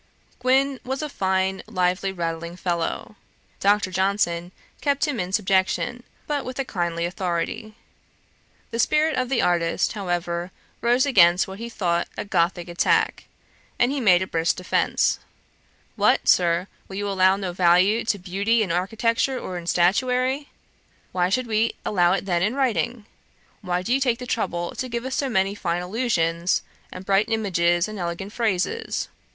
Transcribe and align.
Gwyn 0.39 0.79
was 0.83 1.03
a 1.03 1.09
fine 1.09 1.61
lively 1.67 2.11
rattling 2.11 2.55
fellow. 2.55 3.17
Dr. 3.59 3.91
Johnson 3.91 4.51
kept 4.81 5.07
him 5.07 5.19
in 5.19 5.31
subjection, 5.31 6.01
but 6.25 6.43
with 6.43 6.57
a 6.57 6.65
kindly 6.65 7.05
authority. 7.05 7.75
The 8.71 8.79
spirit 8.79 9.15
of 9.15 9.29
the 9.29 9.43
artist, 9.43 9.91
however, 9.93 10.49
rose 10.81 11.05
against 11.05 11.47
what 11.47 11.59
he 11.59 11.69
thought 11.69 12.07
a 12.17 12.25
Gothick 12.25 12.67
attack, 12.67 13.25
and 13.77 13.91
he 13.91 13.99
made 14.01 14.23
a 14.23 14.25
brisk 14.25 14.55
defence. 14.55 15.19
'What, 15.95 16.27
Sir, 16.27 16.65
will 16.87 16.95
you 16.95 17.07
allow 17.07 17.35
no 17.35 17.53
value 17.53 18.03
to 18.05 18.17
beauty 18.17 18.63
in 18.63 18.71
architecture 18.71 19.37
or 19.39 19.55
in 19.59 19.67
statuary? 19.67 20.49
Why 21.11 21.29
should 21.29 21.45
we 21.45 21.75
allow 21.85 22.13
it 22.13 22.25
then 22.25 22.41
in 22.41 22.55
writing? 22.55 23.05
Why 23.61 23.83
do 23.83 23.93
you 23.93 23.99
take 23.99 24.17
the 24.17 24.25
trouble 24.25 24.73
to 24.77 24.89
give 24.89 25.05
us 25.05 25.13
so 25.13 25.29
many 25.29 25.53
fine 25.53 25.83
allusions, 25.83 26.63
and 26.91 27.05
bright 27.05 27.29
images, 27.29 27.87
and 27.87 27.99
elegant 27.99 28.33
phrases? 28.33 29.07